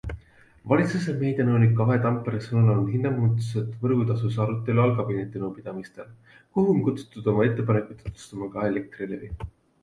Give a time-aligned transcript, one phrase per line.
[0.69, 6.09] Valitsuse meedianõuniku Ave Tampere sõnul on hinnamuutused võrgutasus arutelu all kabinetinõupidamisel,
[6.57, 9.33] kuhu on kutsutud oma ettepanekuid tutvustama ka Elektrilevi.